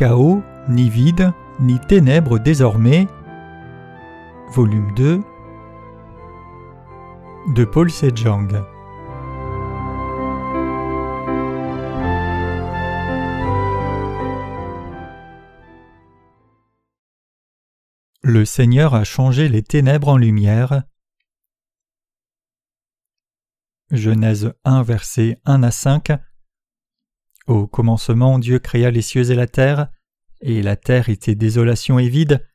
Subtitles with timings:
[0.00, 3.06] chaos, ni vide, ni ténèbres désormais.
[4.54, 5.20] Volume 2
[7.54, 8.48] de Paul Sejong.
[18.22, 20.84] Le Seigneur a changé les ténèbres en lumière.
[23.90, 26.12] Genèse 1 versets 1 à 5
[27.46, 29.88] Au commencement Dieu créa les cieux et la terre,
[30.40, 32.46] et la terre était désolation et vide,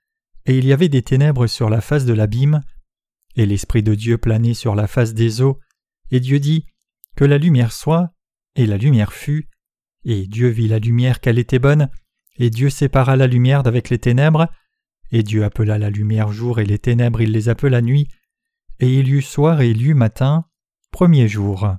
[0.45, 2.61] et il y avait des ténèbres sur la face de l'abîme,
[3.35, 5.59] et l'Esprit de Dieu planait sur la face des eaux,
[6.11, 6.65] et Dieu dit
[7.15, 8.11] Que la lumière soit,
[8.55, 9.49] et la lumière fut,
[10.05, 11.89] et Dieu vit la lumière qu'elle était bonne,
[12.37, 14.47] et Dieu sépara la lumière d'avec les ténèbres,
[15.11, 18.07] et Dieu appela la lumière jour et les ténèbres il les appela nuit,
[18.79, 20.45] et il y eut soir et il y eut matin,
[20.91, 21.75] premier jour.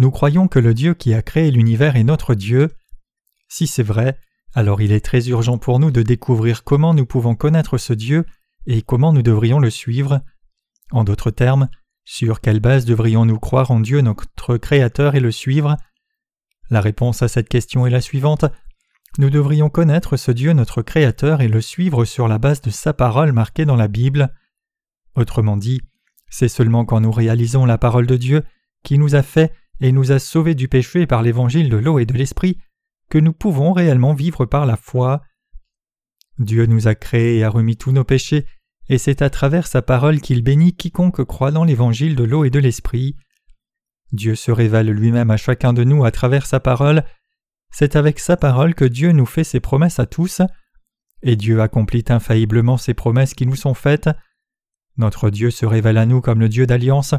[0.00, 2.70] Nous croyons que le Dieu qui a créé l'univers est notre Dieu.
[3.48, 4.18] Si c'est vrai,
[4.54, 8.24] alors il est très urgent pour nous de découvrir comment nous pouvons connaître ce Dieu
[8.66, 10.22] et comment nous devrions le suivre.
[10.90, 11.68] En d'autres termes,
[12.02, 15.76] sur quelle base devrions-nous croire en Dieu notre Créateur et le suivre?
[16.70, 18.46] La réponse à cette question est la suivante.
[19.18, 22.94] Nous devrions connaître ce Dieu notre Créateur et le suivre sur la base de sa
[22.94, 24.32] parole marquée dans la Bible.
[25.14, 25.82] Autrement dit,
[26.30, 28.44] c'est seulement quand nous réalisons la parole de Dieu
[28.82, 32.06] qui nous a fait et nous a sauvés du péché par l'évangile de l'eau et
[32.06, 32.58] de l'esprit
[33.08, 35.22] que nous pouvons réellement vivre par la foi.
[36.38, 38.46] Dieu nous a créés et a remis tous nos péchés,
[38.88, 42.50] et c'est à travers sa parole qu'il bénit quiconque croit dans l'évangile de l'eau et
[42.50, 43.16] de l'esprit.
[44.12, 47.04] Dieu se révèle lui-même à chacun de nous à travers sa parole,
[47.72, 50.42] c'est avec sa parole que Dieu nous fait ses promesses à tous,
[51.22, 54.10] et Dieu accomplit infailliblement ses promesses qui nous sont faites.
[54.96, 57.14] Notre Dieu se révèle à nous comme le Dieu d'alliance,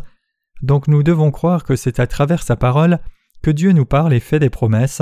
[0.62, 2.99] donc nous devons croire que c'est à travers sa parole
[3.42, 5.02] que Dieu nous parle et fait des promesses.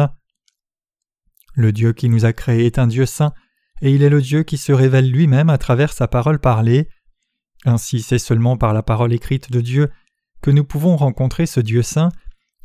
[1.53, 3.34] Le Dieu qui nous a créés est un Dieu saint,
[3.81, 6.88] et il est le Dieu qui se révèle lui-même à travers sa parole parlée.
[7.66, 9.90] Ainsi c'est seulement par la parole écrite de Dieu
[10.42, 12.12] que nous pouvons rencontrer ce Dieu saint,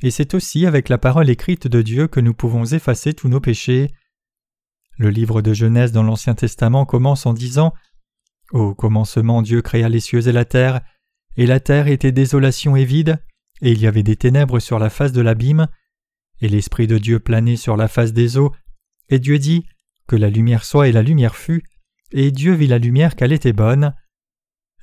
[0.03, 3.41] et c'est aussi avec la parole écrite de Dieu que nous pouvons effacer tous nos
[3.41, 3.91] péchés.
[4.97, 7.72] Le livre de Genèse dans l'Ancien Testament commence en disant
[8.53, 10.83] Au commencement Dieu créa les cieux et la terre,
[11.37, 13.22] et la terre était désolation et vide,
[13.62, 15.69] et il y avait des ténèbres sur la face de l'abîme,
[16.41, 18.53] et l'Esprit de Dieu planait sur la face des eaux,
[19.09, 19.67] et Dieu dit
[20.06, 21.65] Que la lumière soit et la lumière fut,
[22.12, 23.95] et Dieu vit la lumière qu'elle était bonne.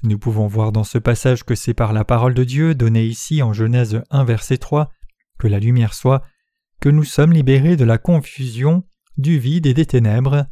[0.04, 3.42] Nous pouvons voir dans ce passage que c'est par la parole de Dieu donnée ici
[3.42, 4.92] en Genèse 1 verset 3
[5.42, 6.24] que la lumière soit,
[6.80, 8.84] que nous sommes libérés de la confusion,
[9.18, 10.46] du vide et des ténèbres.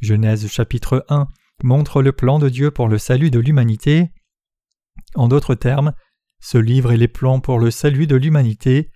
[0.00, 1.28] Genèse chapitre 1
[1.62, 4.10] montre le plan de Dieu pour le salut de l'humanité.
[5.16, 5.92] En d'autres termes,
[6.40, 8.90] ce livre est les plans pour le salut de l'humanité.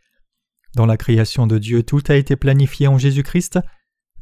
[0.76, 3.58] Dans la création de Dieu, tout a été planifié en Jésus-Christ,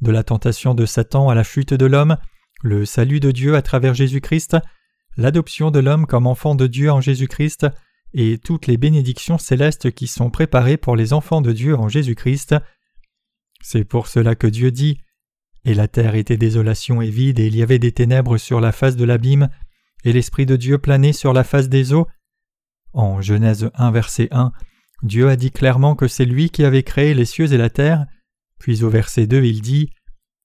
[0.00, 2.16] de la tentation de Satan à la chute de l'homme,
[2.62, 4.56] le salut de Dieu à travers Jésus-Christ,
[5.16, 7.66] l'adoption de l'homme comme enfant de Dieu en Jésus-Christ,
[8.14, 12.54] et toutes les bénédictions célestes qui sont préparées pour les enfants de Dieu en Jésus-Christ.
[13.60, 15.00] C'est pour cela que Dieu dit
[15.64, 18.72] Et la terre était désolation et vide, et il y avait des ténèbres sur la
[18.72, 19.48] face de l'abîme,
[20.04, 22.06] et l'Esprit de Dieu planait sur la face des eaux.
[22.92, 24.52] En Genèse 1, verset 1,
[25.02, 28.06] Dieu a dit clairement que c'est lui qui avait créé les cieux et la terre,
[28.58, 29.90] puis au verset 2 il dit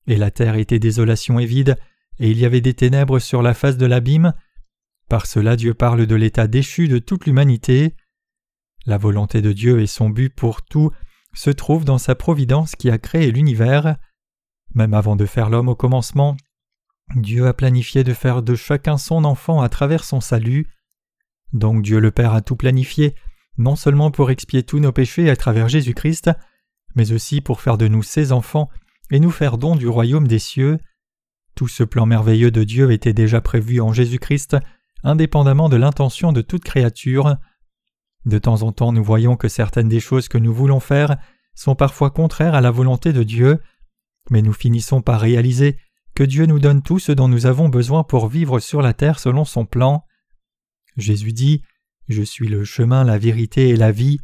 [0.08, 1.78] Et la terre était désolation et vide,
[2.19, 4.34] et il y avait des ténèbres sur la face de l'abîme.
[5.09, 7.96] Par cela Dieu parle de l'état déchu de toute l'humanité.
[8.86, 10.92] La volonté de Dieu et son but pour tout
[11.34, 13.97] se trouvent dans sa providence qui a créé l'univers.
[14.75, 16.38] Même avant de faire l'homme au commencement,
[17.16, 20.68] Dieu a planifié de faire de chacun son enfant à travers son salut.
[21.52, 23.16] Donc Dieu le Père a tout planifié,
[23.58, 26.31] non seulement pour expier tous nos péchés à travers Jésus-Christ,
[26.96, 28.69] mais aussi pour faire de nous ses enfants
[29.12, 30.80] et nous faire don du royaume des cieux.
[31.56, 34.57] Tout ce plan merveilleux de Dieu était déjà prévu en Jésus-Christ,
[35.04, 37.36] indépendamment de l'intention de toute créature.
[38.25, 41.18] De temps en temps nous voyons que certaines des choses que nous voulons faire
[41.54, 43.62] sont parfois contraires à la volonté de Dieu,
[44.31, 45.77] mais nous finissons par réaliser
[46.15, 49.19] que Dieu nous donne tout ce dont nous avons besoin pour vivre sur la terre
[49.19, 50.06] selon son plan.
[50.98, 51.63] Jésus dit
[52.07, 54.19] Je suis le chemin, la vérité et la vie.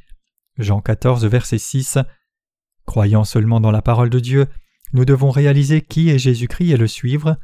[0.57, 1.97] Jean 14, verset 6.
[2.85, 4.47] Croyant seulement dans la parole de Dieu,
[4.93, 7.37] nous devons réaliser qui est Jésus-Christ et le suivre.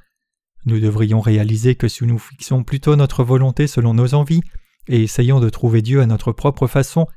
[0.66, 4.42] Nous devrions réaliser que si nous fixons plutôt notre volonté selon nos envies
[4.88, 7.08] et essayons de trouver Dieu à notre propre façon,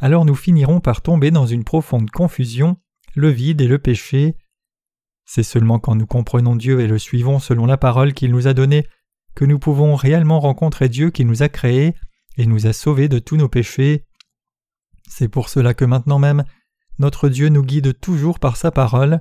[0.00, 2.76] alors nous finirons par tomber dans une profonde confusion,
[3.14, 4.36] le vide et le péché.
[5.24, 8.54] C'est seulement quand nous comprenons Dieu et le suivons selon la parole qu'il nous a
[8.54, 8.86] donnée
[9.34, 11.94] que nous pouvons réellement rencontrer Dieu qui nous a créés
[12.36, 14.04] et nous a sauvés de tous nos péchés.
[15.08, 16.44] C'est pour cela que maintenant même,
[16.98, 19.20] notre Dieu nous guide toujours par sa parole.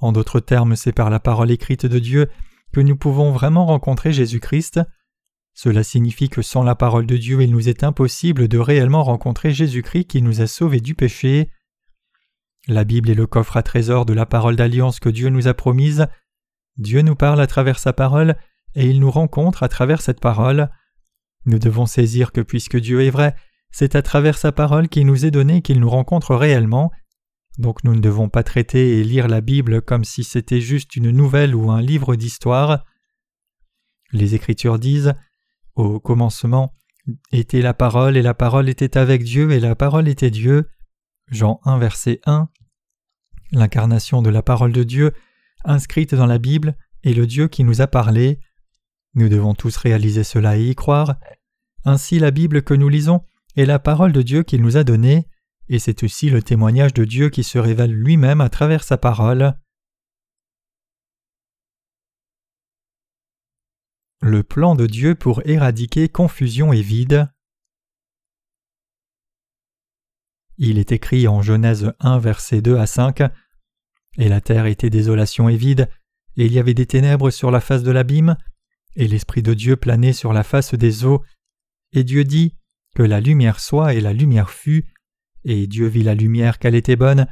[0.00, 2.28] En d'autres termes, c'est par la parole écrite de Dieu
[2.72, 4.80] que nous pouvons vraiment rencontrer Jésus-Christ.
[5.54, 9.52] Cela signifie que sans la parole de Dieu il nous est impossible de réellement rencontrer
[9.52, 11.50] Jésus-Christ qui nous a sauvés du péché.
[12.68, 15.54] La Bible est le coffre à trésor de la parole d'alliance que Dieu nous a
[15.54, 16.06] promise.
[16.76, 18.36] Dieu nous parle à travers sa parole
[18.74, 20.70] et il nous rencontre à travers cette parole.
[21.46, 23.34] Nous devons saisir que puisque Dieu est vrai,
[23.70, 26.92] c'est à travers sa parole qu'il nous est donné qu'il nous rencontre réellement.
[27.56, 31.10] Donc nous ne devons pas traiter et lire la Bible comme si c'était juste une
[31.10, 32.84] nouvelle ou un livre d'histoire.
[34.12, 35.14] Les Écritures disent
[35.74, 36.74] au commencement
[37.32, 40.68] était la parole, et la parole était avec Dieu, et la parole était Dieu.
[41.30, 42.48] Jean 1, verset 1.
[43.52, 45.12] L'incarnation de la parole de Dieu,
[45.64, 48.40] inscrite dans la Bible, est le Dieu qui nous a parlé.
[49.14, 51.16] Nous devons tous réaliser cela et y croire.
[51.84, 53.24] Ainsi la Bible que nous lisons
[53.56, 55.28] est la parole de Dieu qu'il nous a donnée,
[55.68, 59.54] et c'est aussi le témoignage de Dieu qui se révèle lui-même à travers sa parole.
[64.20, 67.30] Le plan de Dieu pour éradiquer confusion et vide.
[70.60, 73.22] Il est écrit en Genèse 1 versets 2 à 5
[74.18, 75.88] Et la terre était désolation et vide,
[76.36, 78.36] et il y avait des ténèbres sur la face de l'abîme,
[78.96, 81.22] et l'Esprit de Dieu planait sur la face des eaux.
[81.92, 82.56] Et Dieu dit
[82.96, 84.84] Que la lumière soit, et la lumière fut.
[85.44, 87.28] Et Dieu vit la lumière qu'elle était bonne,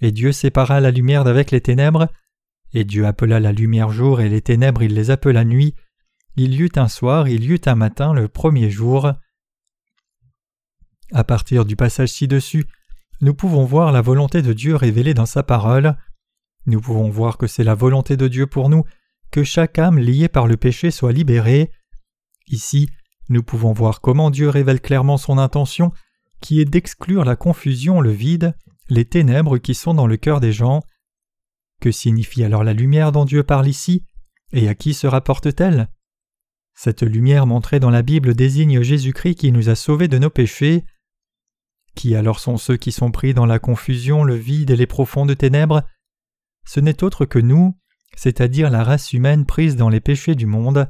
[0.00, 2.08] et Dieu sépara la lumière d'avec les ténèbres.
[2.72, 5.74] Et Dieu appela la lumière jour, et les ténèbres il les appela nuit.
[6.36, 9.12] Il y eut un soir, il y eut un matin le premier jour.
[11.12, 12.66] À partir du passage ci-dessus,
[13.20, 15.96] nous pouvons voir la volonté de Dieu révélée dans sa parole.
[16.66, 18.84] Nous pouvons voir que c'est la volonté de Dieu pour nous
[19.30, 21.70] que chaque âme liée par le péché soit libérée.
[22.48, 22.88] Ici,
[23.28, 25.92] nous pouvons voir comment Dieu révèle clairement son intention,
[26.40, 28.54] qui est d'exclure la confusion, le vide,
[28.88, 30.82] les ténèbres qui sont dans le cœur des gens.
[31.80, 34.04] Que signifie alors la lumière dont Dieu parle ici,
[34.52, 35.88] et à qui se rapporte-t-elle?
[36.74, 40.84] Cette lumière montrée dans la Bible désigne Jésus-Christ qui nous a sauvés de nos péchés.
[41.94, 45.36] Qui alors sont ceux qui sont pris dans la confusion, le vide et les profondes
[45.36, 45.82] ténèbres?
[46.64, 47.76] Ce n'est autre que nous,
[48.16, 50.88] c'est-à-dire la race humaine prise dans les péchés du monde.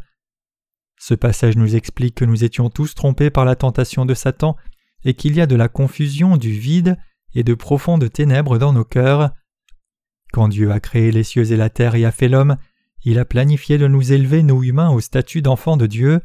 [0.98, 4.56] Ce passage nous explique que nous étions tous trompés par la tentation de Satan
[5.04, 6.98] et qu'il y a de la confusion, du vide
[7.34, 9.30] et de profondes ténèbres dans nos cœurs.
[10.32, 12.56] Quand Dieu a créé les cieux et la terre et a fait l'homme,
[13.04, 16.20] il a planifié de nous élever, nous humains, au statut d'enfants de Dieu,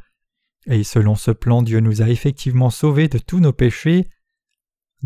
[0.68, 4.10] et selon ce plan Dieu nous a effectivement sauvés de tous nos péchés.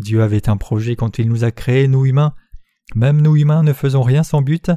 [0.00, 2.34] Dieu avait un projet quand il nous a créés, nous humains.
[2.94, 4.70] Même nous humains ne faisons rien sans but.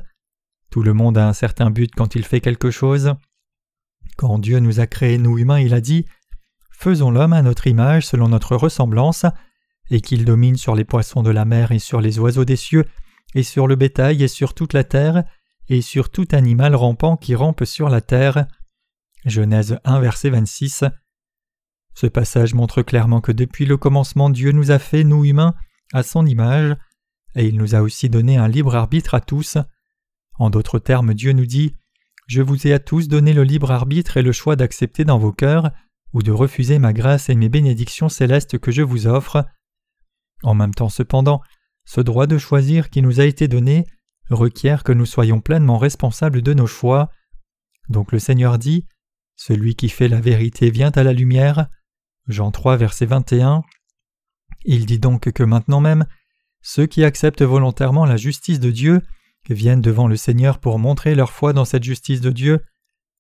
[0.70, 3.14] Tout le monde a un certain but quand il fait quelque chose.
[4.18, 6.06] Quand Dieu nous a créés, nous humains, il a dit
[6.72, 9.26] Faisons l'homme à notre image selon notre ressemblance,
[9.90, 12.86] et qu'il domine sur les poissons de la mer et sur les oiseaux des cieux,
[13.36, 15.24] et sur le bétail et sur toute la terre,
[15.70, 18.48] et sur tout animal rampant qui rampe sur la terre.
[19.26, 20.84] Genèse 1 verset 26.
[21.96, 25.54] Ce passage montre clairement que depuis le commencement Dieu nous a fait, nous humains,
[25.94, 26.76] à son image,
[27.36, 29.58] et il nous a aussi donné un libre arbitre à tous.
[30.40, 31.76] En d'autres termes, Dieu nous dit
[32.28, 35.32] Je vous ai à tous donné le libre arbitre et le choix d'accepter dans vos
[35.32, 35.72] cœurs,
[36.14, 39.46] ou de refuser ma grâce et mes bénédictions célestes que je vous offre.
[40.44, 41.42] En même temps cependant,
[41.86, 43.86] ce droit de choisir qui nous a été donné
[44.30, 47.10] requiert que nous soyons pleinement responsables de nos choix.
[47.90, 48.86] Donc le Seigneur dit
[49.36, 51.68] Celui qui fait la vérité vient à la lumière.
[52.28, 53.64] Jean 3, verset 21.
[54.66, 56.06] Il dit donc que maintenant même,
[56.62, 59.02] ceux qui acceptent volontairement la justice de Dieu
[59.50, 62.64] viennent devant le Seigneur pour montrer leur foi dans cette justice de Dieu.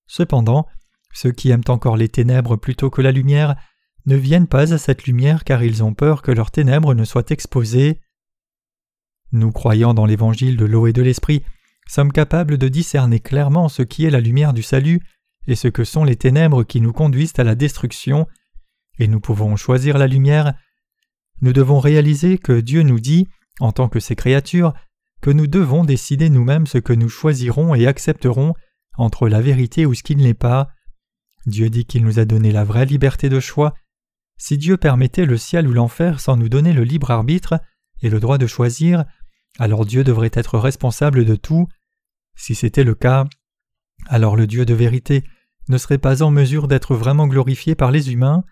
[0.07, 0.67] Cependant,
[1.13, 3.55] ceux qui aiment encore les ténèbres plutôt que la lumière
[4.05, 7.29] ne viennent pas à cette lumière car ils ont peur que leurs ténèbres ne soient
[7.29, 7.99] exposées.
[9.31, 11.43] Nous croyant dans l'évangile de l'eau et de l'esprit,
[11.87, 15.01] sommes capables de discerner clairement ce qui est la lumière du salut
[15.47, 18.27] et ce que sont les ténèbres qui nous conduisent à la destruction,
[18.99, 20.53] et nous pouvons choisir la lumière.
[21.41, 23.27] Nous devons réaliser que Dieu nous dit,
[23.59, 24.73] en tant que ses créatures,
[25.21, 28.53] que nous devons décider nous-mêmes ce que nous choisirons et accepterons
[28.97, 30.69] entre la vérité ou ce qui ne l'est pas.
[31.45, 33.73] Dieu dit qu'il nous a donné la vraie liberté de choix.
[34.37, 37.59] Si Dieu permettait le ciel ou l'enfer sans nous donner le libre arbitre
[38.01, 39.05] et le droit de choisir,
[39.59, 41.67] alors Dieu devrait être responsable de tout.
[42.35, 43.25] Si c'était le cas,
[44.07, 45.23] alors le Dieu de vérité
[45.69, 48.43] ne serait pas en mesure d'être vraiment glorifié par les humains.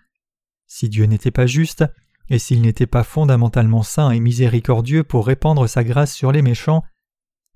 [0.74, 1.84] Si Dieu n'était pas juste,
[2.30, 6.82] et s'il n'était pas fondamentalement saint et miséricordieux pour répandre sa grâce sur les méchants,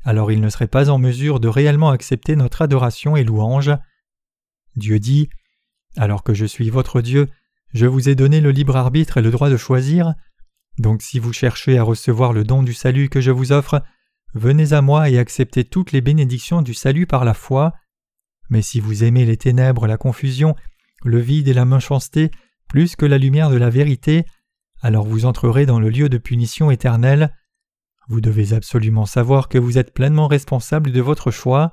[0.05, 3.71] alors il ne serait pas en mesure de réellement accepter notre adoration et louange.
[4.77, 5.31] Dieu dit
[5.97, 7.31] Alors que je suis votre Dieu,
[7.73, 10.13] je vous ai donné le libre arbitre et le droit de choisir.
[10.79, 13.83] Donc si vous cherchez à recevoir le don du salut que je vous offre,
[14.35, 17.73] venez à moi et acceptez toutes les bénédictions du salut par la foi.
[18.51, 20.55] Mais si vous aimez les ténèbres, la confusion,
[21.03, 22.31] le vide et la méchanceté,
[22.85, 24.25] que la lumière de la vérité,
[24.83, 27.35] alors vous entrerez dans le lieu de punition éternelle.
[28.09, 31.73] Vous devez absolument savoir que vous êtes pleinement responsable de votre choix.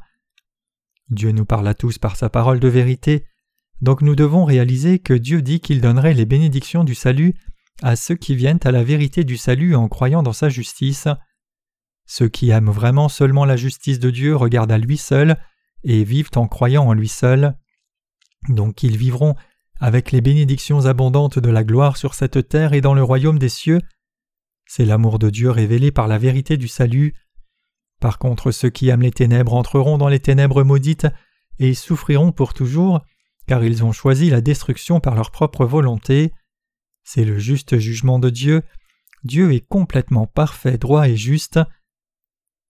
[1.10, 3.25] Dieu nous parle à tous par sa parole de vérité,
[3.81, 7.33] donc nous devons réaliser que Dieu dit qu'il donnerait les bénédictions du salut
[7.81, 11.07] à ceux qui viennent à la vérité du salut en croyant dans sa justice.
[12.05, 15.38] Ceux qui aiment vraiment seulement la justice de Dieu regardent à lui seul
[15.83, 17.57] et vivent en croyant en lui seul.
[18.48, 19.36] Donc ils vivront
[19.80, 23.50] avec les bénédictions abondantes de la gloire sur cette terre et dans le royaume des
[23.50, 23.80] cieux.
[24.65, 27.13] C'est l'amour de Dieu révélé par la vérité du salut.
[28.00, 31.08] Par contre, ceux qui aiment les ténèbres entreront dans les ténèbres maudites
[31.60, 33.01] et souffriront pour toujours,
[33.48, 36.32] car ils ont choisi la destruction par leur propre volonté.
[37.03, 38.63] C'est le juste jugement de Dieu.
[39.24, 41.60] Dieu est complètement parfait, droit et juste.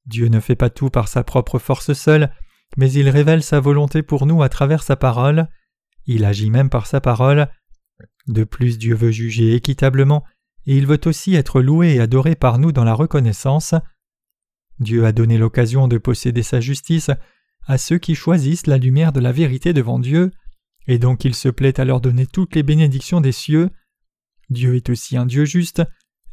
[0.05, 2.31] Dieu ne fait pas tout par sa propre force seule,
[2.77, 5.47] mais il révèle sa volonté pour nous à travers sa parole.
[6.05, 7.47] Il agit même par sa parole.
[8.27, 10.23] De plus, Dieu veut juger équitablement,
[10.65, 13.73] et il veut aussi être loué et adoré par nous dans la reconnaissance.
[14.79, 17.11] Dieu a donné l'occasion de posséder sa justice
[17.65, 20.31] à ceux qui choisissent la lumière de la vérité devant Dieu,
[20.87, 23.69] et donc il se plaît à leur donner toutes les bénédictions des cieux.
[24.49, 25.81] Dieu est aussi un Dieu juste,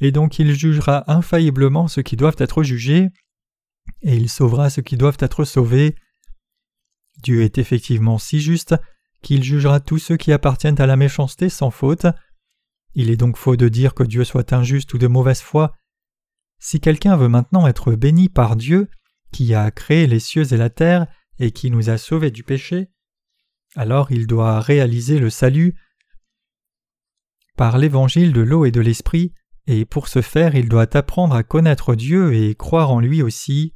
[0.01, 3.09] et donc il jugera infailliblement ceux qui doivent être jugés,
[4.03, 5.95] et il sauvera ceux qui doivent être sauvés.
[7.23, 8.75] Dieu est effectivement si juste
[9.23, 12.07] qu'il jugera tous ceux qui appartiennent à la méchanceté sans faute.
[12.95, 15.75] Il est donc faux de dire que Dieu soit injuste ou de mauvaise foi.
[16.59, 18.89] Si quelqu'un veut maintenant être béni par Dieu,
[19.33, 21.07] qui a créé les cieux et la terre
[21.39, 22.89] et qui nous a sauvés du péché,
[23.77, 25.77] alors il doit réaliser le salut
[27.57, 29.33] par l'évangile de l'eau et de l'esprit,
[29.67, 33.75] et pour ce faire il doit apprendre à connaître Dieu et croire en lui aussi.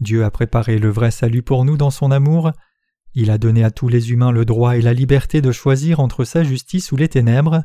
[0.00, 2.52] Dieu a préparé le vrai salut pour nous dans son amour,
[3.18, 6.24] il a donné à tous les humains le droit et la liberté de choisir entre
[6.24, 7.64] sa justice ou les ténèbres.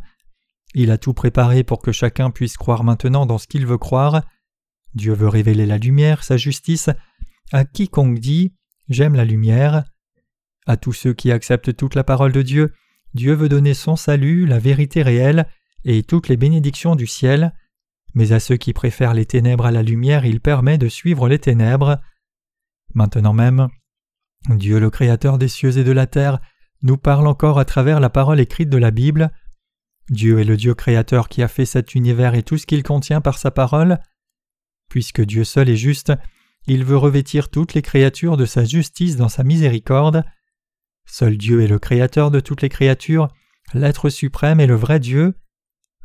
[0.74, 4.24] Il a tout préparé pour que chacun puisse croire maintenant dans ce qu'il veut croire.
[4.94, 6.90] Dieu veut révéler la lumière, sa justice,
[7.52, 8.54] à quiconque dit
[8.88, 9.84] J'aime la lumière.
[10.68, 12.74] À tous ceux qui acceptent toute la parole de Dieu,
[13.14, 15.48] Dieu veut donner son salut, la vérité réelle
[15.84, 17.54] et toutes les bénédictions du ciel.
[18.14, 21.40] Mais à ceux qui préfèrent les ténèbres à la lumière, il permet de suivre les
[21.40, 22.00] ténèbres.
[22.94, 23.68] Maintenant même,
[24.50, 26.40] Dieu le Créateur des cieux et de la terre
[26.84, 29.32] nous parle encore à travers la parole écrite de la Bible.
[30.10, 33.22] Dieu est le Dieu créateur qui a fait cet univers et tout ce qu'il contient
[33.22, 34.00] par sa parole.
[34.90, 36.12] Puisque Dieu seul est juste,
[36.68, 40.24] il veut revêtir toutes les créatures de sa justice dans sa miséricorde.
[41.06, 43.30] Seul Dieu est le Créateur de toutes les créatures,
[43.74, 45.36] l'être suprême et le vrai Dieu.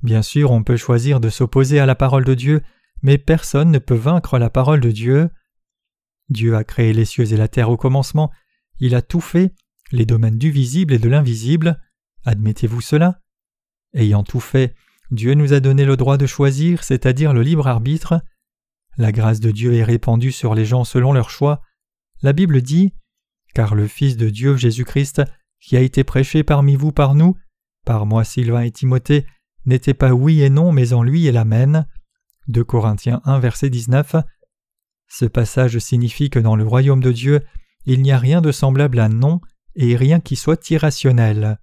[0.02, 2.62] Bien sûr, on peut choisir de s'opposer à la parole de Dieu,
[3.02, 5.30] mais personne ne peut vaincre la parole de Dieu.
[6.28, 8.30] Dieu a créé les cieux et la terre au commencement,
[8.78, 9.54] il a tout fait,
[9.92, 11.80] les domaines du visible et de l'invisible.
[12.24, 13.20] Admettez-vous cela?
[13.94, 14.74] Ayant tout fait,
[15.10, 18.20] Dieu nous a donné le droit de choisir, c'est-à-dire le libre arbitre.
[18.98, 21.62] La grâce de Dieu est répandue sur les gens selon leur choix.
[22.22, 22.92] La Bible dit
[23.54, 25.22] Car le Fils de Dieu Jésus-Christ,
[25.60, 27.36] qui a été prêché parmi vous par nous,
[27.84, 29.26] par moi Sylvain et Timothée,
[29.64, 31.86] n'était pas oui et non, mais en lui et l'Amen.
[32.48, 34.16] De Corinthiens 1, verset 19.
[35.08, 37.40] Ce passage signifie que dans le royaume de Dieu,
[37.84, 39.40] il n'y a rien de semblable à non
[39.74, 41.58] et rien qui soit irrationnel.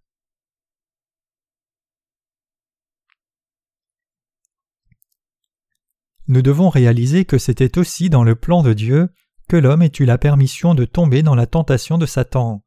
[6.28, 9.10] Nous devons réaliser que c'était aussi dans le plan de Dieu
[9.50, 12.64] que l'homme ait eu la permission de tomber dans la tentation de Satan.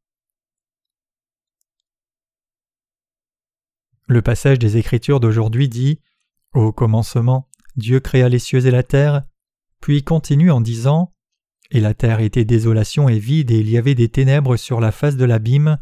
[4.09, 6.01] Le passage des Écritures d'aujourd'hui dit
[6.53, 9.25] Au commencement, Dieu créa les cieux et la terre,
[9.87, 11.13] puis continue en disant
[11.71, 14.91] Et la terre était désolation et vide, et il y avait des ténèbres sur la
[14.91, 15.79] face de l'abîme.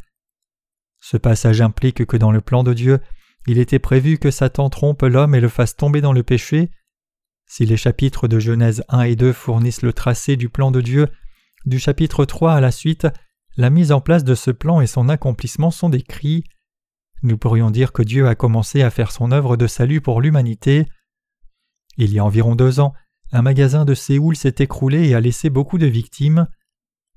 [1.01, 3.01] Ce passage implique que dans le plan de Dieu,
[3.47, 6.71] il était prévu que Satan trompe l'homme et le fasse tomber dans le péché.
[7.47, 11.09] Si les chapitres de Genèse 1 et 2 fournissent le tracé du plan de Dieu,
[11.65, 13.07] du chapitre 3 à la suite,
[13.57, 16.45] la mise en place de ce plan et son accomplissement sont décrits.
[17.23, 20.85] Nous pourrions dire que Dieu a commencé à faire son œuvre de salut pour l'humanité.
[21.97, 22.93] Il y a environ deux ans,
[23.35, 26.47] un magasin de Séoul s'est écroulé et a laissé beaucoup de victimes.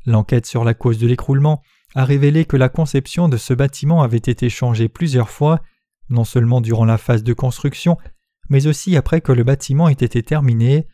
[0.07, 1.61] L'enquête sur la cause de l'écroulement
[1.93, 5.61] a révélé que la conception de ce bâtiment avait été changée plusieurs fois,
[6.09, 7.99] non seulement durant la phase de construction,
[8.49, 10.87] mais aussi après que le bâtiment ait été terminé.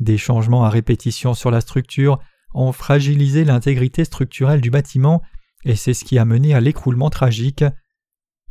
[0.00, 2.18] Des changements à répétition sur la structure
[2.52, 5.22] ont fragilisé l'intégrité structurelle du bâtiment,
[5.64, 7.64] et c'est ce qui a mené à l'écroulement tragique.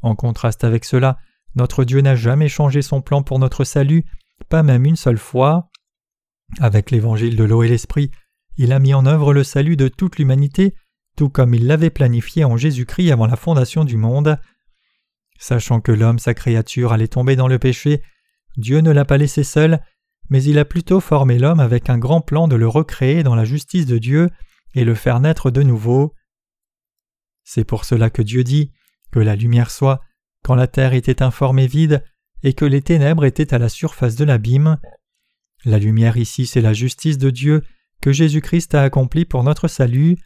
[0.01, 1.19] En contraste avec cela,
[1.53, 4.03] notre Dieu n'a jamais changé son plan pour notre salut,
[4.49, 5.70] pas même une seule fois.
[6.59, 8.11] Avec l'évangile de l'eau et l'esprit,
[8.57, 10.75] il a mis en œuvre le salut de toute l'humanité,
[11.15, 14.37] tout comme il l'avait planifié en Jésus-Christ avant la fondation du monde.
[15.39, 18.01] Sachant que l'homme, sa créature, allait tomber dans le péché,
[18.57, 19.81] Dieu ne l'a pas laissé seul,
[20.29, 23.45] mais il a plutôt formé l'homme avec un grand plan de le recréer dans la
[23.45, 24.29] justice de Dieu
[24.75, 26.13] et le faire naître de nouveau.
[27.43, 28.71] C'est pour cela que Dieu dit
[29.11, 30.01] que la lumière soit
[30.43, 32.03] quand la terre était informée vide
[32.43, 34.77] et que les ténèbres étaient à la surface de l'abîme.
[35.63, 37.61] La lumière ici, c'est la justice de Dieu
[38.01, 40.17] que Jésus-Christ a accomplie pour notre salut.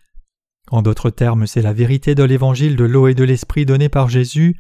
[0.72, 4.08] En d'autres termes, c'est la vérité de l'évangile de l'eau et de l'esprit donné par
[4.08, 4.56] Jésus.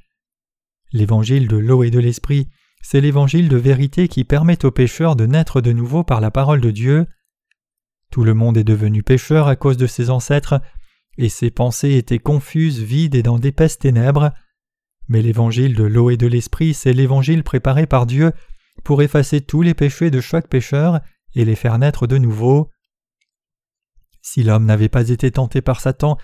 [0.91, 2.49] L'évangile de l'eau et de l'esprit,
[2.81, 6.61] c'est l'évangile de vérité qui permet aux pécheurs de naître de nouveau par la parole
[6.61, 7.07] de Dieu.
[8.11, 10.61] Tout le monde est devenu pécheur à cause de ses ancêtres,
[11.17, 14.31] et ses pensées étaient confuses, vides et dans d'épaisses ténèbres.
[15.07, 18.33] Mais l'évangile de l'eau et de l'esprit, c'est l'évangile préparé par Dieu
[18.83, 20.99] pour effacer tous les péchés de chaque pécheur
[21.33, 22.69] et les faire naître de nouveau.
[24.21, 26.17] Si l'homme n'avait pas été tenté par Satan,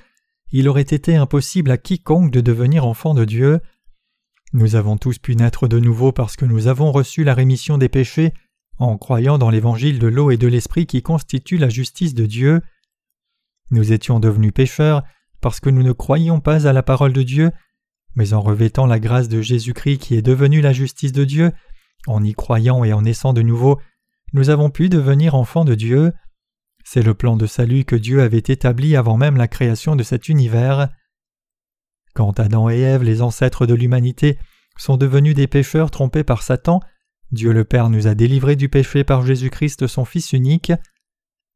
[0.52, 3.60] il aurait été impossible à quiconque de devenir enfant de Dieu.
[4.54, 7.90] Nous avons tous pu naître de nouveau parce que nous avons reçu la rémission des
[7.90, 8.34] péchés
[8.78, 12.62] en croyant dans l'évangile de l'eau et de l'esprit qui constitue la justice de Dieu.
[13.70, 15.04] Nous étions devenus pécheurs
[15.40, 17.52] parce que nous ne croyions pas à la parole de Dieu
[18.16, 21.52] mais en revêtant la grâce de Jésus-Christ qui est devenue la justice de Dieu,
[22.08, 23.80] en y croyant et en naissant de nouveau,
[24.34, 26.14] nous avons pu devenir enfants de Dieu.
[26.84, 30.30] C'est le plan de salut que Dieu avait établi avant même la création de cet
[30.30, 30.90] univers.
[32.14, 34.38] Quand Adam et Ève, les ancêtres de l'humanité,
[34.78, 36.82] sont devenus des pécheurs trompés par Satan,
[37.32, 40.74] Dieu le Père nous a délivrés du péché par Jésus-Christ son Fils unique.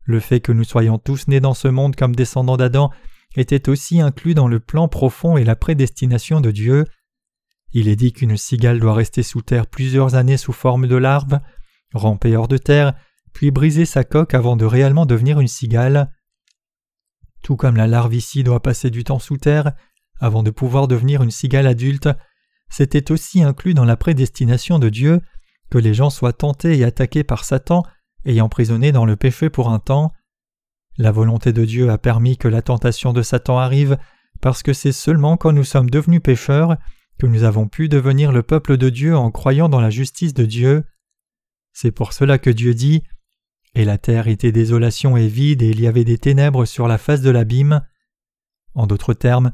[0.03, 2.91] Le fait que nous soyons tous nés dans ce monde comme descendants d'Adam
[3.35, 6.85] était aussi inclus dans le plan profond et la prédestination de Dieu.
[7.73, 11.39] Il est dit qu'une cigale doit rester sous terre plusieurs années sous forme de larve,
[11.93, 12.93] ramper hors de terre,
[13.33, 16.11] puis briser sa coque avant de réellement devenir une cigale.
[17.43, 19.73] Tout comme la larve ici doit passer du temps sous terre
[20.19, 22.09] avant de pouvoir devenir une cigale adulte,
[22.69, 25.21] c'était aussi inclus dans la prédestination de Dieu
[25.69, 27.83] que les gens soient tentés et attaqués par Satan
[28.23, 30.11] et emprisonnés dans le péché pour un temps.
[30.97, 33.97] La volonté de Dieu a permis que la tentation de Satan arrive
[34.41, 36.77] parce que c'est seulement quand nous sommes devenus pécheurs
[37.19, 40.45] que nous avons pu devenir le peuple de Dieu en croyant dans la justice de
[40.45, 40.83] Dieu.
[41.73, 43.03] C'est pour cela que Dieu dit
[43.73, 46.97] Et la terre était désolation et vide, et il y avait des ténèbres sur la
[46.97, 47.81] face de l'abîme.
[48.73, 49.51] En d'autres termes,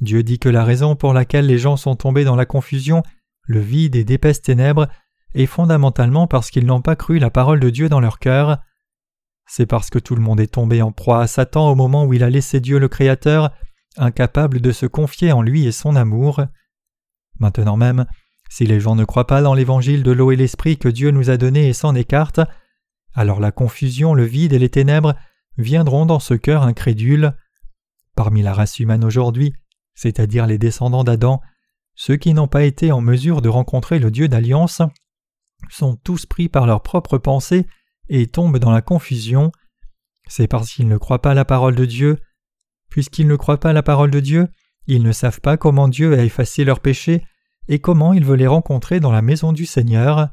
[0.00, 3.02] Dieu dit que la raison pour laquelle les gens sont tombés dans la confusion,
[3.46, 4.88] le vide et d'épaisses ténèbres,
[5.34, 8.58] est fondamentalement parce qu'ils n'ont pas cru la parole de Dieu dans leur cœur.
[9.46, 12.14] C'est parce que tout le monde est tombé en proie à Satan au moment où
[12.14, 13.50] il a laissé Dieu le Créateur,
[13.96, 16.42] incapable de se confier en lui et son amour.
[17.38, 18.06] Maintenant même,
[18.48, 21.30] si les gens ne croient pas dans l'évangile de l'eau et l'esprit que Dieu nous
[21.30, 22.40] a donné et s'en écartent,
[23.14, 25.14] alors la confusion, le vide et les ténèbres
[25.56, 27.34] viendront dans ce cœur incrédule.
[28.16, 29.54] Parmi la race humaine aujourd'hui,
[29.94, 31.40] c'est-à-dire les descendants d'Adam,
[31.94, 34.82] ceux qui n'ont pas été en mesure de rencontrer le Dieu d'alliance
[35.70, 37.66] sont tous pris par leurs propres pensées
[38.08, 39.52] et tombent dans la confusion,
[40.28, 42.18] c'est parce qu'ils ne croient pas la parole de Dieu.
[42.90, 44.48] Puisqu'ils ne croient pas la parole de Dieu,
[44.86, 47.24] ils ne savent pas comment Dieu a effacé leurs péchés
[47.68, 50.28] et comment il veut les rencontrer dans la maison du Seigneur.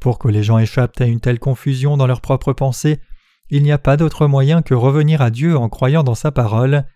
[0.00, 2.98] Pour que les gens échappent à une telle confusion dans leurs propres pensées,
[3.50, 6.86] il n'y a pas d'autre moyen que revenir à Dieu en croyant dans sa parole.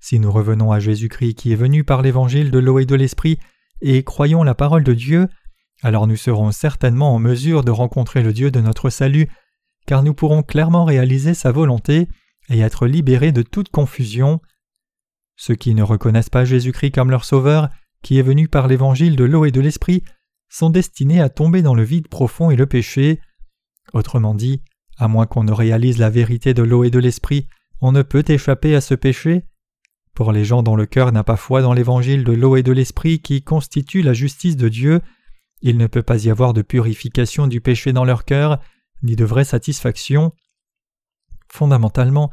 [0.00, 3.38] Si nous revenons à Jésus-Christ qui est venu par l'évangile de l'eau et de l'esprit
[3.80, 5.28] et croyons la parole de Dieu,
[5.82, 9.28] alors nous serons certainement en mesure de rencontrer le Dieu de notre salut,
[9.86, 12.08] car nous pourrons clairement réaliser sa volonté
[12.48, 14.40] et être libérés de toute confusion.
[15.36, 17.68] Ceux qui ne reconnaissent pas Jésus-Christ comme leur Sauveur,
[18.02, 20.02] qui est venu par l'évangile de l'eau et de l'Esprit,
[20.48, 23.20] sont destinés à tomber dans le vide profond et le péché.
[23.92, 24.62] Autrement dit,
[24.98, 27.48] à moins qu'on ne réalise la vérité de l'eau et de l'Esprit,
[27.80, 29.44] on ne peut échapper à ce péché.
[30.14, 32.70] Pour les gens dont le cœur n'a pas foi dans l'évangile de l'eau et de
[32.70, 35.00] l'Esprit qui constitue la justice de Dieu,
[35.60, 38.60] il ne peut pas y avoir de purification du péché dans leur cœur,
[39.02, 40.32] ni de vraie satisfaction.
[41.50, 42.30] Fondamentalement,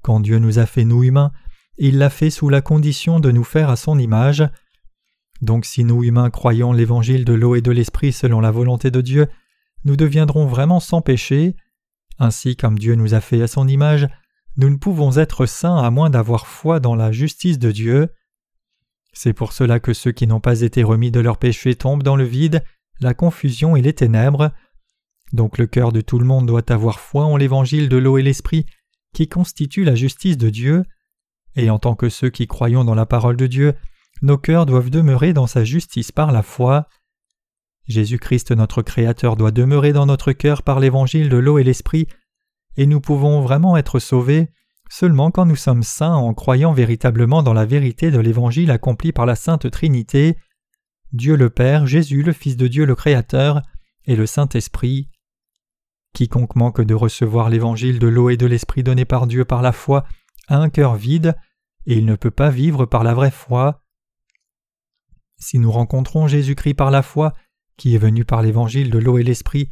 [0.00, 1.32] quand Dieu nous a fait nous humains,
[1.78, 4.44] il l'a fait sous la condition de nous faire à son image.
[5.40, 9.00] Donc si nous humains croyons l'évangile de l'eau et de l'esprit selon la volonté de
[9.00, 9.28] Dieu,
[9.84, 11.54] nous deviendrons vraiment sans péché.
[12.18, 14.08] Ainsi comme Dieu nous a fait à son image,
[14.56, 18.08] nous ne pouvons être saints à moins d'avoir foi dans la justice de Dieu.
[19.12, 22.16] C'est pour cela que ceux qui n'ont pas été remis de leurs péchés tombent dans
[22.16, 22.64] le vide,
[23.00, 24.50] la confusion et les ténèbres.
[25.32, 28.22] Donc le cœur de tout le monde doit avoir foi en l'évangile de l'eau et
[28.22, 28.66] l'esprit,
[29.14, 30.84] qui constitue la justice de Dieu,
[31.58, 33.74] et en tant que ceux qui croyons dans la parole de Dieu,
[34.22, 36.88] nos cœurs doivent demeurer dans sa justice par la foi.
[37.86, 42.06] Jésus-Christ notre Créateur doit demeurer dans notre cœur par l'évangile de l'eau et l'esprit,
[42.76, 44.50] et nous pouvons vraiment être sauvés
[44.88, 49.26] seulement quand nous sommes saints en croyant véritablement dans la vérité de l'évangile accompli par
[49.26, 50.36] la Sainte Trinité,
[51.12, 53.62] Dieu le Père, Jésus le Fils de Dieu le Créateur,
[54.06, 55.10] et le Saint-Esprit.
[56.14, 59.72] Quiconque manque de recevoir l'évangile de l'eau et de l'esprit donné par Dieu par la
[59.72, 60.04] foi
[60.48, 61.36] a un cœur vide,
[61.88, 63.82] et il ne peut pas vivre par la vraie foi.
[65.38, 67.32] Si nous rencontrons Jésus-Christ par la foi,
[67.78, 69.70] qui est venu par l'évangile de l'eau et l'esprit,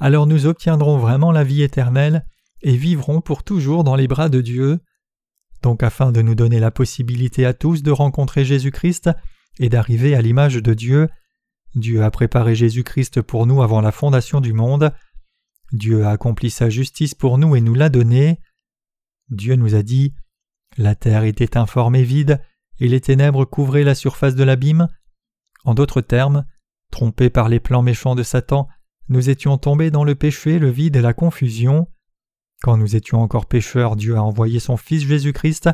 [0.00, 2.26] alors nous obtiendrons vraiment la vie éternelle
[2.62, 4.80] et vivrons pour toujours dans les bras de Dieu.
[5.62, 9.10] Donc afin de nous donner la possibilité à tous de rencontrer Jésus-Christ
[9.60, 11.08] et d'arriver à l'image de Dieu,
[11.76, 14.92] Dieu a préparé Jésus-Christ pour nous avant la fondation du monde.
[15.70, 18.40] Dieu a accompli sa justice pour nous et nous l'a donnée.
[19.28, 20.12] Dieu nous a dit
[20.76, 22.40] La terre était informée vide,
[22.78, 24.88] et les ténèbres couvraient la surface de l'abîme.
[25.64, 26.44] En d'autres termes,
[26.90, 28.68] trompés par les plans méchants de Satan,
[29.08, 31.88] nous étions tombés dans le péché, le vide et la confusion.
[32.62, 35.70] Quand nous étions encore pécheurs, Dieu a envoyé son Fils Jésus-Christ,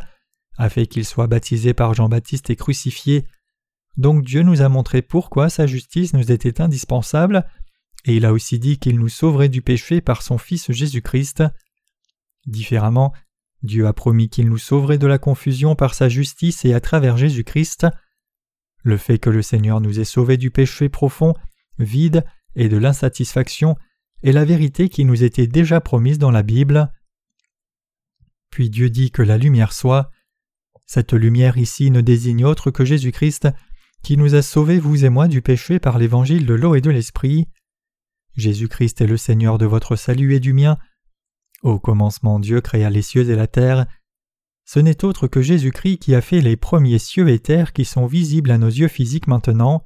[0.56, 3.26] a fait qu'il soit baptisé par Jean-Baptiste et crucifié.
[3.96, 7.46] Donc Dieu nous a montré pourquoi sa justice nous était indispensable,
[8.04, 11.44] et il a aussi dit qu'il nous sauverait du péché par son Fils Jésus-Christ.
[12.46, 13.12] Différemment,
[13.62, 17.16] Dieu a promis qu'il nous sauverait de la confusion par sa justice et à travers
[17.16, 17.87] Jésus-Christ.
[18.83, 21.35] Le fait que le Seigneur nous ait sauvés du péché profond,
[21.79, 23.77] vide et de l'insatisfaction
[24.23, 26.92] et la vérité qui nous était déjà promise dans la Bible.
[28.51, 30.11] Puis Dieu dit que la lumière soit.
[30.87, 33.49] Cette lumière ici ne désigne autre que Jésus-Christ,
[34.03, 36.90] qui nous a sauvés, vous et moi, du péché par l'évangile de l'eau et de
[36.90, 37.49] l'esprit.
[38.37, 40.79] Jésus-Christ est le Seigneur de votre salut et du mien.
[41.62, 43.87] Au commencement Dieu créa les cieux et la terre.
[44.64, 48.07] Ce n'est autre que Jésus-Christ qui a fait les premiers cieux et terres qui sont
[48.07, 49.85] visibles à nos yeux physiques maintenant.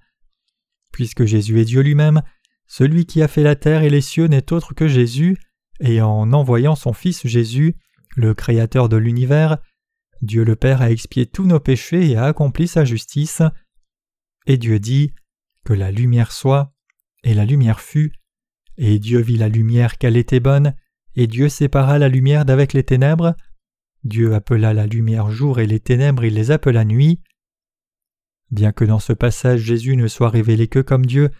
[0.92, 2.22] Puisque Jésus est Dieu lui-même,
[2.66, 5.36] celui qui a fait la terre et les cieux n'est autre que Jésus,
[5.80, 7.76] et en envoyant son Fils Jésus,
[8.16, 9.58] le Créateur de l'univers,
[10.20, 13.42] Dieu le Père a expié tous nos péchés et a accompli sa justice.
[14.46, 15.12] Et Dieu dit
[15.64, 16.74] Que la lumière soit,
[17.24, 18.12] et la lumière fut,
[18.76, 20.74] et Dieu vit la lumière qu'elle était bonne,
[21.16, 23.34] et Dieu sépara la lumière d'avec les ténèbres.
[24.04, 27.20] Dieu appela la lumière jour et les ténèbres il les appela nuit.
[28.50, 31.30] Bien que dans ce passage Jésus ne soit révélé que comme Dieu,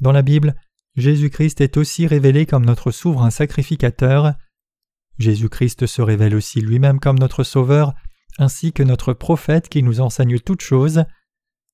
[0.00, 0.54] dans la Bible,
[0.96, 4.34] Jésus-Christ est aussi révélé comme notre souverain sacrificateur.
[5.18, 7.94] Jésus-Christ se révèle aussi lui-même comme notre Sauveur,
[8.38, 11.04] ainsi que notre prophète qui nous enseigne toutes choses.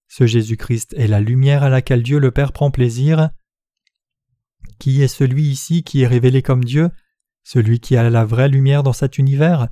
[0.08, 3.30] Ce Jésus-Christ est la lumière à laquelle Dieu le Père prend plaisir.
[4.78, 6.90] Qui est celui ici qui est révélé comme Dieu,
[7.48, 9.68] celui qui a la vraie lumière dans cet univers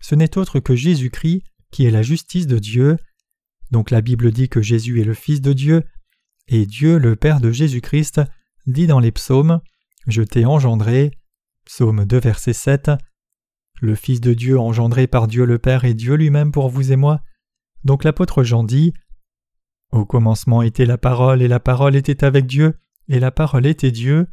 [0.00, 2.96] Ce n'est autre que Jésus-Christ qui est la justice de Dieu.
[3.72, 5.82] Donc la Bible dit que Jésus est le Fils de Dieu,
[6.46, 8.20] et Dieu, le Père de Jésus-Christ,
[8.68, 9.60] dit dans les psaumes
[10.06, 11.10] Je t'ai engendré.
[11.64, 12.92] Psaume 2, verset 7.
[13.80, 16.96] Le Fils de Dieu engendré par Dieu le Père et Dieu lui-même pour vous et
[16.96, 17.20] moi.
[17.82, 18.92] Donc l'apôtre Jean dit
[19.90, 23.90] Au commencement était la parole, et la parole était avec Dieu, et la parole était
[23.90, 24.28] Dieu.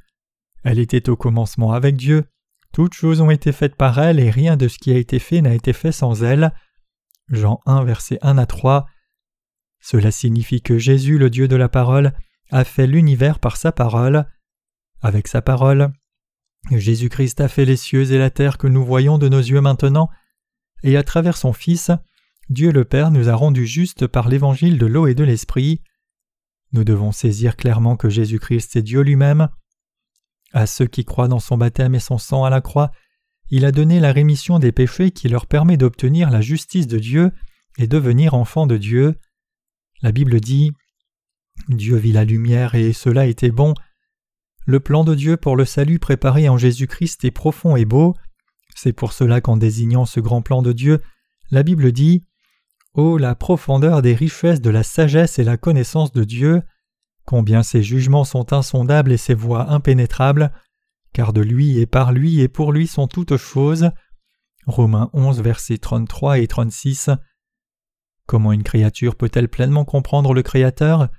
[0.64, 2.26] Elle était au commencement avec Dieu.
[2.74, 5.42] Toutes choses ont été faites par elle, et rien de ce qui a été fait
[5.42, 6.54] n'a été fait sans elle.
[7.30, 8.86] Jean 1, verset 1 à 3.
[9.82, 12.14] Cela signifie que Jésus, le Dieu de la parole,
[12.52, 14.26] a fait l'univers par sa parole.
[15.02, 15.92] Avec sa parole,
[16.72, 20.10] Jésus-Christ a fait les cieux et la terre que nous voyons de nos yeux maintenant,
[20.84, 21.92] et à travers son Fils,
[22.50, 25.82] Dieu le Père nous a rendus justes par l'évangile de l'eau et de l'esprit.
[26.72, 29.50] Nous devons saisir clairement que Jésus-Christ est Dieu lui-même.
[30.54, 32.92] À ceux qui croient dans son baptême et son sang à la croix,
[33.50, 37.32] il a donné la rémission des péchés qui leur permet d'obtenir la justice de Dieu
[37.78, 39.16] et devenir enfants de Dieu.
[40.02, 40.72] La Bible dit
[41.68, 43.74] Dieu vit la lumière et cela était bon.
[44.66, 48.16] Le plan de Dieu pour le salut préparé en Jésus-Christ est profond et beau.
[48.76, 51.02] C'est pour cela qu'en désignant ce grand plan de Dieu,
[51.52, 52.24] la Bible dit
[52.94, 56.62] Oh la profondeur des richesses de la sagesse et la connaissance de Dieu
[57.30, 60.52] Combien ses jugements sont insondables et ses voies impénétrables
[61.14, 63.92] Car de lui et par lui et pour lui sont toutes choses.
[64.66, 67.12] Romains 11, versets 33 et 36.
[68.26, 71.10] Comment une créature peut-elle pleinement comprendre le Créateur?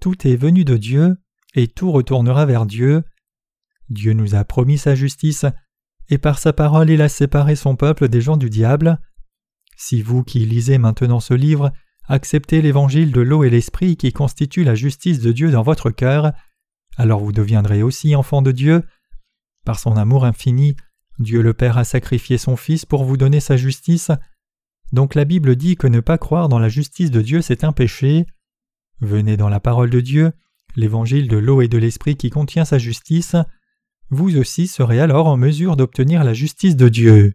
[0.00, 1.18] Tout est venu de Dieu,
[1.54, 3.04] et tout retournera vers Dieu.
[3.90, 5.46] Dieu nous a promis sa justice,
[6.08, 8.98] et par sa parole il a séparé son peuple des gens du diable.
[9.76, 11.72] Si vous qui lisez maintenant ce livre
[12.08, 16.32] acceptez l'évangile de l'eau et l'esprit qui constitue la justice de Dieu dans votre cœur,
[16.96, 18.82] alors vous deviendrez aussi enfant de Dieu.
[19.64, 20.76] Par son amour infini,
[21.18, 24.10] Dieu le Père a sacrifié son Fils pour vous donner sa justice,
[24.92, 27.72] donc la Bible dit que ne pas croire dans la justice de Dieu c'est un
[27.72, 28.26] péché.
[29.00, 30.32] Venez dans la parole de Dieu,
[30.76, 33.36] l'évangile de l'eau et de l'esprit qui contient sa justice,
[34.10, 37.34] vous aussi serez alors en mesure d'obtenir la justice de Dieu.